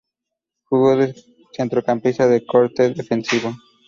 [0.63, 1.13] Jugó de
[1.53, 3.53] centrocampista de corte defensivo.